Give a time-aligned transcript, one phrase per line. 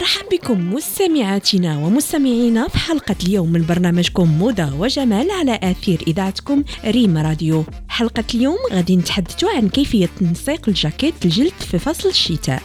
[0.00, 7.18] كنرحب بكم مستمعاتنا ومستمعينا في حلقة اليوم من برنامجكم موضة وجمال على آثير إذاعتكم ريم
[7.18, 7.64] راديو.
[7.88, 12.62] حلقة اليوم غادي نتحدثوا عن كيفية تنسيق الجاكيت الجلد في فصل الشتاء.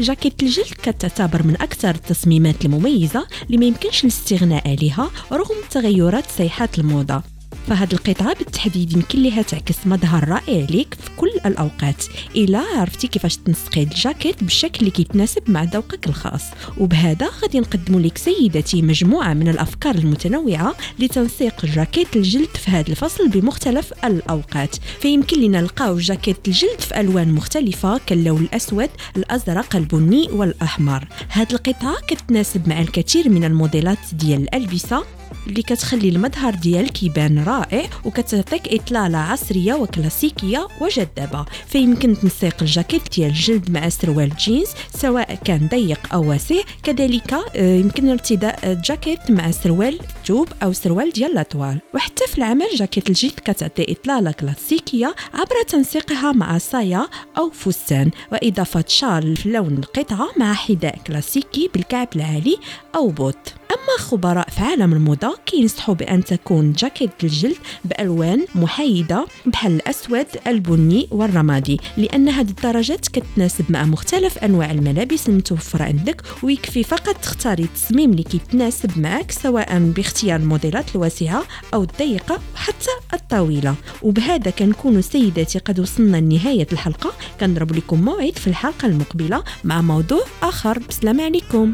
[0.00, 6.78] جاكيت الجلد كتعتبر من أكثر التصميمات المميزة اللي ما يمكنش الاستغناء عليها رغم تغيرات صيحات
[6.78, 7.33] الموضة.
[7.68, 12.04] فهاد القطعة بالتحديد يمكن لها تعكس مظهر رائع ليك في كل الأوقات.
[12.36, 16.42] إلا عرفتي كيفاش تنسقي الجاكيت بالشكل اللي كيتناسب مع ذوقك الخاص.
[16.78, 23.28] وبهذا غادي نقدم لك سيدتي مجموعة من الأفكار المتنوعة لتنسيق جاكيت الجلد في هذا الفصل
[23.28, 24.76] بمختلف الأوقات.
[25.00, 31.08] فيمكن لنا نلقاو جاكيت الجلد في ألوان مختلفة كاللون الأسود الأزرق البني والأحمر.
[31.30, 35.04] هاد القطعة كتناسب مع الكثير من الموديلات ديال الألبسة
[35.46, 41.44] اللي كتخلي المظهر ديالك يبان رائع وكتعطيك إطلالة عصرية وكلاسيكية وجذابة.
[41.66, 46.54] فيمكن تنسيق الجاكيت ديال الجلد مع سروال جينز سواء كان ضيق أو واسع.
[46.82, 52.38] كذلك آه، يمكن ارتداء الجاكيت مع سروال ثوب أو سروال ديال la toile وحتى في
[52.38, 57.08] العمل جاكيت الجلد كتعطي إطلالة كلاسيكية عبر تنسيقها مع صايا
[57.38, 58.10] أو فستان.
[58.32, 62.56] وإضافة شال في لون القطعة مع حذاء كلاسيكي بالكعب العالي
[62.94, 63.63] أو بوت.
[63.84, 71.08] أما خبراء في عالم الموضة كينصحوا بأن تكون جاكيت الجلد بألوان محايدة بحال الأسود البني
[71.10, 78.10] والرمادي لأن هذه الدرجات كتناسب مع مختلف أنواع الملابس المتوفرة عندك ويكفي فقط تختاري التصميم
[78.10, 81.42] اللي كيتناسب معك سواء باختيار الموديلات الواسعة
[81.74, 87.12] أو الضيقة وحتى الطويلة وبهذا كنكون سيداتي قد وصلنا لنهاية الحلقة.
[87.40, 90.78] كنضرب لكم موعد في الحلقة المقبلة مع موضوع آخر.
[90.78, 91.72] بسلام عليكم.